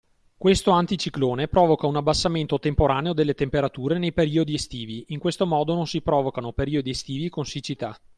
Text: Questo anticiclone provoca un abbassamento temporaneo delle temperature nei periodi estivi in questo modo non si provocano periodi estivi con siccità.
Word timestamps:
Questo 0.35 0.71
anticiclone 0.71 1.47
provoca 1.47 1.85
un 1.85 1.95
abbassamento 1.95 2.57
temporaneo 2.57 3.13
delle 3.13 3.35
temperature 3.35 3.99
nei 3.99 4.11
periodi 4.11 4.55
estivi 4.55 5.05
in 5.09 5.19
questo 5.19 5.45
modo 5.45 5.75
non 5.75 5.85
si 5.85 6.01
provocano 6.01 6.53
periodi 6.53 6.89
estivi 6.89 7.29
con 7.29 7.45
siccità. 7.45 7.95